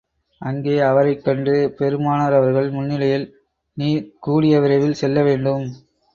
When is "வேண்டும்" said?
5.23-5.65